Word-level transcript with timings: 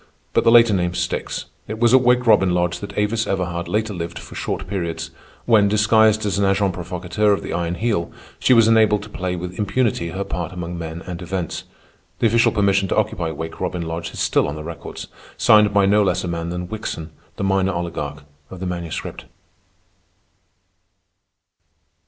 But 0.33 0.43
the 0.43 0.49
later 0.51 0.73
name 0.73 0.95
sticks. 0.95 1.45
It 1.67 1.77
was 1.77 1.93
at 1.93 2.01
Wake 2.01 2.25
Robin 2.25 2.55
Lodge 2.55 2.79
that 2.79 2.97
Avis 2.97 3.27
Everhard 3.27 3.67
later 3.67 3.93
lived 3.93 4.17
for 4.17 4.33
short 4.33 4.65
periods, 4.65 5.11
when, 5.45 5.67
disguised 5.67 6.25
as 6.25 6.39
an 6.39 6.45
agent 6.45 6.73
provocateur 6.73 7.31
of 7.33 7.43
the 7.43 7.53
Iron 7.53 7.75
Heel, 7.75 8.11
she 8.39 8.51
was 8.51 8.67
enabled 8.67 9.03
to 9.03 9.09
play 9.09 9.35
with 9.35 9.59
impunity 9.59 10.09
her 10.09 10.23
part 10.23 10.53
among 10.53 10.75
men 10.75 11.03
and 11.03 11.21
events. 11.21 11.65
The 12.17 12.25
official 12.25 12.51
permission 12.51 12.87
to 12.87 12.95
occupy 12.97 13.29
Wake 13.29 13.59
Robin 13.61 13.83
Lodge 13.83 14.09
is 14.11 14.19
still 14.19 14.47
on 14.47 14.55
the 14.55 14.63
records, 14.63 15.05
signed 15.37 15.71
by 15.71 15.85
no 15.85 16.01
less 16.01 16.23
a 16.23 16.27
man 16.27 16.49
than 16.49 16.67
Wickson, 16.67 17.11
the 17.35 17.43
minor 17.43 17.71
oligarch 17.73 18.23
of 18.49 18.59
the 18.59 18.65
Manuscript. 18.65 19.25